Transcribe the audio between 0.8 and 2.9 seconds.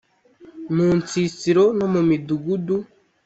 nsisiro no mu midugudu